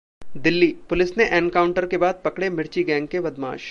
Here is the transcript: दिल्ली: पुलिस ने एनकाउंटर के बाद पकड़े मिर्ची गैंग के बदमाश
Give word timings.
दिल्ली: 0.37 0.67
पुलिस 0.89 1.17
ने 1.17 1.25
एनकाउंटर 1.25 1.85
के 1.85 1.97
बाद 1.97 2.21
पकड़े 2.25 2.49
मिर्ची 2.49 2.83
गैंग 2.83 3.07
के 3.07 3.19
बदमाश 3.19 3.59